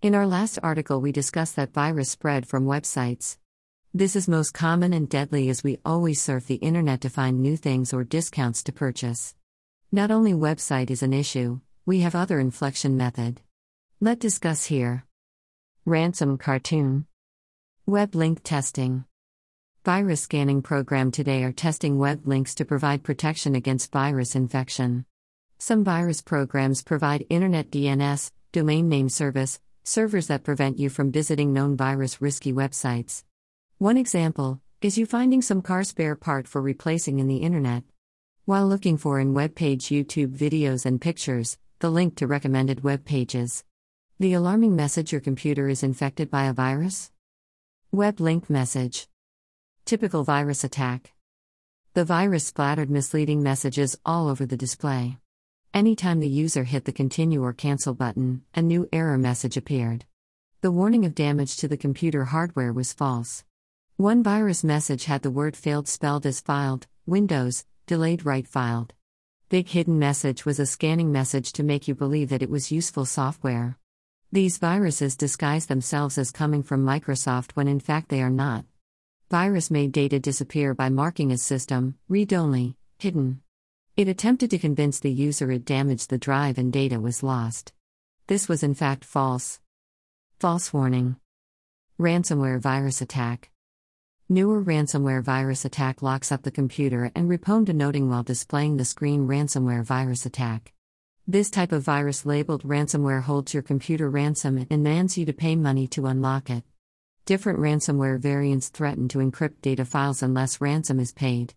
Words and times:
In 0.00 0.14
our 0.14 0.28
last 0.28 0.60
article, 0.62 1.00
we 1.00 1.10
discussed 1.10 1.56
that 1.56 1.72
virus 1.72 2.08
spread 2.08 2.46
from 2.46 2.66
websites. 2.66 3.36
This 3.92 4.14
is 4.14 4.28
most 4.28 4.54
common 4.54 4.92
and 4.92 5.08
deadly 5.08 5.48
as 5.48 5.64
we 5.64 5.80
always 5.84 6.22
surf 6.22 6.46
the 6.46 6.54
internet 6.54 7.00
to 7.00 7.10
find 7.10 7.42
new 7.42 7.56
things 7.56 7.92
or 7.92 8.04
discounts 8.04 8.62
to 8.62 8.72
purchase. 8.72 9.34
Not 9.90 10.12
only 10.12 10.32
website 10.34 10.90
is 10.90 11.02
an 11.02 11.12
issue, 11.12 11.58
we 11.84 11.98
have 12.02 12.14
other 12.14 12.38
inflection 12.38 12.96
method. 12.96 13.40
Let 13.98 14.20
discuss 14.20 14.66
here. 14.66 15.04
Ransom 15.84 16.38
cartoon. 16.38 17.06
Web 17.84 18.14
link 18.14 18.42
testing. 18.44 19.04
Virus 19.84 20.20
scanning 20.20 20.62
program 20.62 21.10
today 21.10 21.42
are 21.42 21.50
testing 21.50 21.98
web 21.98 22.24
links 22.24 22.54
to 22.54 22.64
provide 22.64 23.02
protection 23.02 23.56
against 23.56 23.90
virus 23.90 24.36
infection. 24.36 25.06
Some 25.58 25.82
virus 25.82 26.22
programs 26.22 26.84
provide 26.84 27.26
internet 27.28 27.72
DNS, 27.72 28.30
domain 28.52 28.88
name 28.88 29.08
service, 29.08 29.58
servers 29.88 30.26
that 30.26 30.44
prevent 30.44 30.78
you 30.78 30.90
from 30.90 31.10
visiting 31.10 31.52
known 31.52 31.74
virus 31.74 32.20
risky 32.20 32.52
websites. 32.52 33.24
One 33.78 33.96
example 33.96 34.60
is 34.82 34.98
you 34.98 35.06
finding 35.06 35.40
some 35.40 35.62
car 35.62 35.82
spare 35.82 36.14
part 36.14 36.46
for 36.46 36.60
replacing 36.60 37.18
in 37.18 37.26
the 37.26 37.38
internet. 37.38 37.84
While 38.44 38.68
looking 38.68 38.98
for 38.98 39.18
in 39.18 39.32
web 39.32 39.54
page 39.54 39.86
YouTube 39.86 40.36
videos 40.36 40.84
and 40.84 41.00
pictures, 41.00 41.56
the 41.78 41.88
link 41.88 42.16
to 42.16 42.26
recommended 42.26 42.84
web 42.84 43.06
pages. 43.06 43.64
The 44.18 44.34
alarming 44.34 44.76
message 44.76 45.10
your 45.10 45.22
computer 45.22 45.68
is 45.68 45.82
infected 45.82 46.30
by 46.30 46.44
a 46.44 46.52
virus? 46.52 47.10
Web 47.90 48.20
link 48.20 48.50
message. 48.50 49.08
Typical 49.86 50.22
virus 50.22 50.64
attack. 50.64 51.14
The 51.94 52.04
virus 52.04 52.44
splattered 52.44 52.90
misleading 52.90 53.42
messages 53.42 53.96
all 54.04 54.28
over 54.28 54.44
the 54.44 54.56
display. 54.56 55.16
Anytime 55.74 56.20
the 56.20 56.28
user 56.28 56.64
hit 56.64 56.86
the 56.86 56.92
continue 56.92 57.44
or 57.44 57.52
cancel 57.52 57.94
button, 57.94 58.42
a 58.54 58.62
new 58.62 58.88
error 58.90 59.18
message 59.18 59.56
appeared. 59.56 60.06
The 60.62 60.72
warning 60.72 61.04
of 61.04 61.14
damage 61.14 61.56
to 61.58 61.68
the 61.68 61.76
computer 61.76 62.24
hardware 62.24 62.72
was 62.72 62.94
false. 62.94 63.44
One 63.96 64.22
virus 64.22 64.64
message 64.64 65.04
had 65.04 65.22
the 65.22 65.30
word 65.30 65.56
failed 65.56 65.86
spelled 65.86 66.24
as 66.24 66.40
filed, 66.40 66.86
Windows, 67.06 67.66
delayed 67.86 68.24
write 68.24 68.48
filed. 68.48 68.94
Big 69.50 69.68
hidden 69.68 69.98
message 69.98 70.44
was 70.44 70.58
a 70.58 70.66
scanning 70.66 71.12
message 71.12 71.52
to 71.52 71.62
make 71.62 71.86
you 71.86 71.94
believe 71.94 72.30
that 72.30 72.42
it 72.42 72.50
was 72.50 72.72
useful 72.72 73.04
software. 73.04 73.78
These 74.32 74.58
viruses 74.58 75.16
disguise 75.16 75.66
themselves 75.66 76.16
as 76.16 76.30
coming 76.30 76.62
from 76.62 76.84
Microsoft 76.84 77.52
when 77.52 77.68
in 77.68 77.80
fact 77.80 78.08
they 78.08 78.22
are 78.22 78.30
not. 78.30 78.64
Virus 79.30 79.70
made 79.70 79.92
data 79.92 80.18
disappear 80.18 80.74
by 80.74 80.88
marking 80.88 81.30
as 81.30 81.42
system, 81.42 81.96
read 82.08 82.32
only, 82.32 82.76
hidden. 82.98 83.42
It 83.98 84.06
attempted 84.06 84.50
to 84.50 84.60
convince 84.60 85.00
the 85.00 85.10
user 85.10 85.50
it 85.50 85.64
damaged 85.64 86.08
the 86.08 86.18
drive 86.18 86.56
and 86.56 86.72
data 86.72 87.00
was 87.00 87.24
lost. 87.24 87.72
This 88.28 88.48
was 88.48 88.62
in 88.62 88.74
fact 88.74 89.04
false. 89.04 89.58
False 90.38 90.72
warning. 90.72 91.16
Ransomware 91.98 92.60
virus 92.60 93.00
attack. 93.00 93.50
Newer 94.28 94.62
ransomware 94.62 95.20
virus 95.20 95.64
attack 95.64 96.00
locks 96.00 96.30
up 96.30 96.44
the 96.44 96.52
computer 96.52 97.10
and 97.16 97.28
respond 97.28 97.74
noting 97.74 98.08
while 98.08 98.22
displaying 98.22 98.76
the 98.76 98.84
screen 98.84 99.26
ransomware 99.26 99.82
virus 99.82 100.24
attack. 100.24 100.72
This 101.26 101.50
type 101.50 101.72
of 101.72 101.82
virus 101.82 102.24
labeled 102.24 102.62
ransomware 102.62 103.24
holds 103.24 103.52
your 103.52 103.64
computer 103.64 104.08
ransom 104.08 104.58
and 104.58 104.68
demands 104.68 105.18
you 105.18 105.26
to 105.26 105.32
pay 105.32 105.56
money 105.56 105.88
to 105.88 106.06
unlock 106.06 106.50
it. 106.50 106.62
Different 107.24 107.58
ransomware 107.58 108.20
variants 108.20 108.68
threaten 108.68 109.08
to 109.08 109.18
encrypt 109.18 109.60
data 109.60 109.84
files 109.84 110.22
unless 110.22 110.60
ransom 110.60 111.00
is 111.00 111.10
paid. 111.10 111.54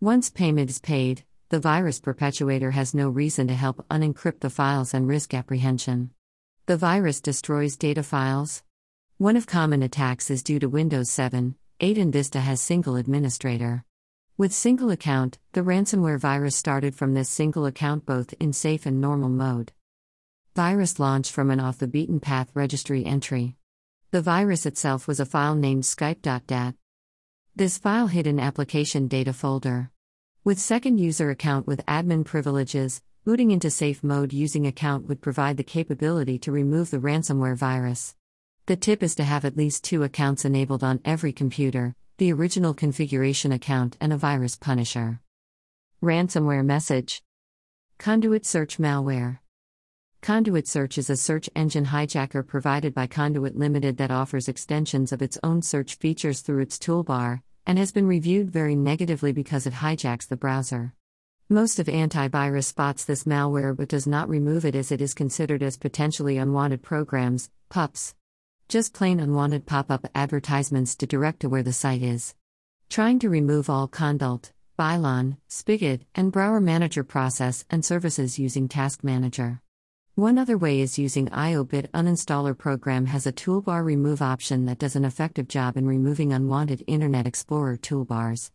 Once 0.00 0.28
payment 0.28 0.68
is 0.68 0.80
paid, 0.80 1.24
the 1.50 1.58
virus 1.58 1.98
perpetuator 1.98 2.72
has 2.72 2.92
no 2.92 3.08
reason 3.08 3.48
to 3.48 3.54
help 3.54 3.86
unencrypt 3.88 4.40
the 4.40 4.50
files 4.50 4.92
and 4.92 5.08
risk 5.08 5.32
apprehension. 5.32 6.10
The 6.66 6.76
virus 6.76 7.22
destroys 7.22 7.78
data 7.78 8.02
files. 8.02 8.62
One 9.16 9.34
of 9.34 9.46
common 9.46 9.82
attacks 9.82 10.30
is 10.30 10.42
due 10.42 10.58
to 10.58 10.68
Windows 10.68 11.10
7, 11.10 11.54
8 11.80 11.96
and 11.96 12.12
Vista 12.12 12.40
has 12.40 12.60
single 12.60 12.96
administrator. 12.96 13.82
With 14.36 14.52
single 14.52 14.90
account, 14.90 15.38
the 15.52 15.62
ransomware 15.62 16.18
virus 16.18 16.54
started 16.54 16.94
from 16.94 17.14
this 17.14 17.30
single 17.30 17.64
account 17.64 18.04
both 18.04 18.34
in 18.38 18.52
safe 18.52 18.84
and 18.84 19.00
normal 19.00 19.30
mode. 19.30 19.72
Virus 20.54 21.00
launched 21.00 21.32
from 21.32 21.50
an 21.50 21.60
off 21.60 21.78
the 21.78 21.88
beaten 21.88 22.20
path 22.20 22.50
registry 22.52 23.06
entry. 23.06 23.56
The 24.10 24.20
virus 24.20 24.66
itself 24.66 25.08
was 25.08 25.18
a 25.18 25.24
file 25.24 25.54
named 25.54 25.84
skype.dat. 25.84 26.74
This 27.56 27.78
file 27.78 28.08
hid 28.08 28.26
in 28.26 28.38
application 28.38 29.08
data 29.08 29.32
folder. 29.32 29.90
With 30.48 30.58
second 30.58 30.96
user 30.96 31.28
account 31.28 31.66
with 31.66 31.84
admin 31.84 32.24
privileges, 32.24 33.02
booting 33.22 33.50
into 33.50 33.68
safe 33.70 34.02
mode 34.02 34.32
using 34.32 34.66
account 34.66 35.06
would 35.06 35.20
provide 35.20 35.58
the 35.58 35.62
capability 35.62 36.38
to 36.38 36.50
remove 36.50 36.90
the 36.90 36.96
ransomware 36.96 37.54
virus. 37.54 38.16
The 38.64 38.74
tip 38.74 39.02
is 39.02 39.14
to 39.16 39.24
have 39.24 39.44
at 39.44 39.58
least 39.58 39.84
two 39.84 40.04
accounts 40.04 40.46
enabled 40.46 40.82
on 40.82 41.02
every 41.04 41.34
computer 41.34 41.94
the 42.16 42.32
original 42.32 42.72
configuration 42.72 43.52
account 43.52 43.98
and 44.00 44.10
a 44.10 44.16
virus 44.16 44.56
punisher. 44.56 45.20
Ransomware 46.02 46.64
message 46.64 47.22
Conduit 47.98 48.46
Search 48.46 48.78
Malware 48.78 49.40
Conduit 50.22 50.66
Search 50.66 50.96
is 50.96 51.10
a 51.10 51.16
search 51.18 51.50
engine 51.54 51.84
hijacker 51.84 52.46
provided 52.46 52.94
by 52.94 53.06
Conduit 53.06 53.54
Limited 53.54 53.98
that 53.98 54.10
offers 54.10 54.48
extensions 54.48 55.12
of 55.12 55.20
its 55.20 55.36
own 55.42 55.60
search 55.60 55.96
features 55.96 56.40
through 56.40 56.62
its 56.62 56.78
toolbar, 56.78 57.42
and 57.68 57.78
has 57.78 57.92
been 57.92 58.06
reviewed 58.06 58.50
very 58.50 58.74
negatively 58.74 59.30
because 59.30 59.66
it 59.66 59.74
hijacks 59.74 60.26
the 60.26 60.36
browser. 60.36 60.94
Most 61.50 61.78
of 61.78 61.86
antivirus 61.86 62.64
spots 62.64 63.04
this 63.04 63.24
malware 63.24 63.76
but 63.76 63.88
does 63.88 64.06
not 64.06 64.28
remove 64.28 64.64
it 64.64 64.74
as 64.74 64.90
it 64.90 65.02
is 65.02 65.12
considered 65.12 65.62
as 65.62 65.76
potentially 65.76 66.38
unwanted 66.38 66.82
programs, 66.82 67.50
PUPs. 67.68 68.14
Just 68.68 68.94
plain 68.94 69.20
unwanted 69.20 69.66
pop 69.66 69.90
up 69.90 70.06
advertisements 70.14 70.96
to 70.96 71.06
direct 71.06 71.40
to 71.40 71.50
where 71.50 71.62
the 71.62 71.72
site 71.74 72.02
is. 72.02 72.34
Trying 72.88 73.18
to 73.18 73.28
remove 73.28 73.68
all 73.68 73.86
Conduit, 73.86 74.52
Bylon, 74.78 75.36
Spigot, 75.48 76.06
and 76.14 76.32
Browser 76.32 76.60
Manager 76.60 77.04
process 77.04 77.66
and 77.68 77.84
services 77.84 78.38
using 78.38 78.66
Task 78.66 79.04
Manager. 79.04 79.60
One 80.18 80.36
other 80.36 80.58
way 80.58 80.80
is 80.80 80.98
using 80.98 81.28
IOBit 81.28 81.90
uninstaller 81.90 82.58
program 82.58 83.06
has 83.06 83.24
a 83.24 83.32
toolbar 83.32 83.84
remove 83.84 84.20
option 84.20 84.64
that 84.64 84.80
does 84.80 84.96
an 84.96 85.04
effective 85.04 85.46
job 85.46 85.76
in 85.76 85.86
removing 85.86 86.32
unwanted 86.32 86.82
Internet 86.88 87.24
Explorer 87.24 87.76
toolbars. 87.76 88.50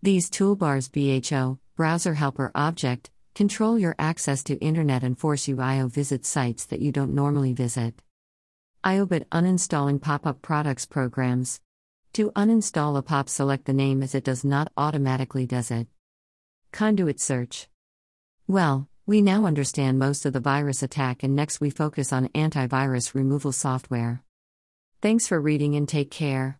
These 0.00 0.30
toolbars 0.30 0.90
BHO, 0.90 1.58
browser 1.76 2.14
helper 2.14 2.50
object, 2.54 3.10
control 3.34 3.78
your 3.78 3.94
access 3.98 4.42
to 4.44 4.54
internet 4.54 5.02
and 5.02 5.18
force 5.18 5.46
you 5.46 5.60
IO 5.60 5.86
visit 5.86 6.24
sites 6.24 6.64
that 6.64 6.80
you 6.80 6.92
don't 6.92 7.12
normally 7.12 7.52
visit. 7.52 8.00
IOBit 8.82 9.26
uninstalling 9.26 10.00
pop-up 10.00 10.40
products 10.40 10.86
programs. 10.86 11.60
To 12.14 12.30
uninstall 12.30 12.96
a 12.96 13.02
pop 13.02 13.28
select 13.28 13.66
the 13.66 13.74
name 13.74 14.02
as 14.02 14.14
it 14.14 14.24
does 14.24 14.46
not 14.46 14.72
automatically 14.78 15.44
does 15.44 15.70
it. 15.70 15.88
Conduit 16.72 17.20
search. 17.20 17.68
Well, 18.48 18.88
we 19.12 19.20
now 19.20 19.44
understand 19.44 19.98
most 19.98 20.24
of 20.24 20.32
the 20.32 20.40
virus 20.40 20.82
attack, 20.82 21.22
and 21.22 21.36
next 21.36 21.60
we 21.60 21.68
focus 21.68 22.14
on 22.14 22.28
antivirus 22.28 23.14
removal 23.14 23.52
software. 23.52 24.22
Thanks 25.02 25.28
for 25.28 25.38
reading 25.38 25.76
and 25.76 25.86
take 25.86 26.10
care. 26.10 26.58